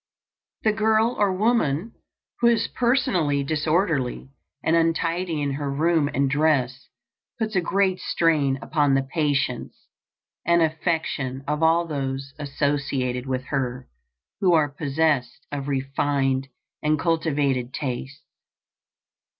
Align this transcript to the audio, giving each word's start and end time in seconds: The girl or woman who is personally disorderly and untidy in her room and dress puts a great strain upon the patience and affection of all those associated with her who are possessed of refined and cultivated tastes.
The 0.63 0.71
girl 0.73 1.13
or 1.19 1.31
woman 1.37 1.93
who 2.39 2.47
is 2.47 2.67
personally 2.67 3.43
disorderly 3.43 4.31
and 4.63 4.75
untidy 4.75 5.43
in 5.43 5.51
her 5.51 5.71
room 5.71 6.09
and 6.11 6.27
dress 6.27 6.87
puts 7.37 7.55
a 7.55 7.61
great 7.61 7.99
strain 7.99 8.57
upon 8.63 8.95
the 8.95 9.03
patience 9.03 9.89
and 10.43 10.63
affection 10.63 11.43
of 11.47 11.61
all 11.61 11.85
those 11.85 12.33
associated 12.39 13.27
with 13.27 13.43
her 13.53 13.87
who 14.39 14.53
are 14.53 14.69
possessed 14.75 15.45
of 15.51 15.67
refined 15.67 16.47
and 16.81 16.97
cultivated 16.97 17.71
tastes. 17.71 18.23